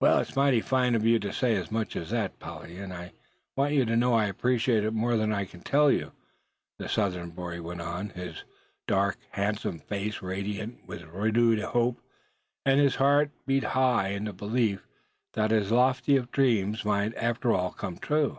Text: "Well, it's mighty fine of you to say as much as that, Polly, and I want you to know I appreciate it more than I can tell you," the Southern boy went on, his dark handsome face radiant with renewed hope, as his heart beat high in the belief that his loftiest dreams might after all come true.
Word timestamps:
"Well, 0.00 0.20
it's 0.20 0.36
mighty 0.36 0.60
fine 0.60 0.94
of 0.94 1.04
you 1.04 1.18
to 1.18 1.32
say 1.32 1.56
as 1.56 1.72
much 1.72 1.96
as 1.96 2.10
that, 2.10 2.38
Polly, 2.38 2.76
and 2.78 2.92
I 2.94 3.10
want 3.56 3.74
you 3.74 3.84
to 3.86 3.96
know 3.96 4.14
I 4.14 4.26
appreciate 4.26 4.84
it 4.84 4.92
more 4.94 5.16
than 5.16 5.32
I 5.32 5.44
can 5.44 5.62
tell 5.62 5.90
you," 5.90 6.12
the 6.78 6.88
Southern 6.88 7.30
boy 7.30 7.60
went 7.60 7.80
on, 7.80 8.10
his 8.10 8.44
dark 8.86 9.18
handsome 9.32 9.80
face 9.80 10.22
radiant 10.22 10.86
with 10.86 11.02
renewed 11.02 11.58
hope, 11.58 12.00
as 12.64 12.78
his 12.78 12.94
heart 12.94 13.32
beat 13.48 13.64
high 13.64 14.10
in 14.10 14.26
the 14.26 14.32
belief 14.32 14.86
that 15.32 15.50
his 15.50 15.72
loftiest 15.72 16.30
dreams 16.30 16.84
might 16.84 17.12
after 17.16 17.52
all 17.52 17.72
come 17.72 17.98
true. 17.98 18.38